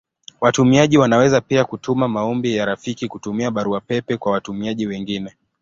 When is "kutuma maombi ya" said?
1.65-2.65